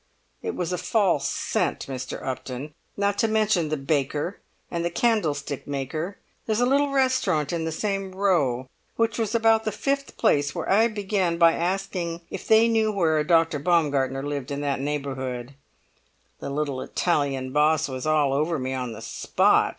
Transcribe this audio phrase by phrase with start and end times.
[0.41, 2.25] It was a false scent, Mr.
[2.25, 4.39] Upton; not to mention the baker
[4.71, 9.63] and the candlestick maker, there's a little restaurant in the same row, which was about
[9.63, 13.59] the fifth place where I began by asking if they knew where a Dr.
[13.59, 15.53] Baumgartner lived in that neighbourhood.
[16.39, 19.69] The little Italian boss was all over me on the spot!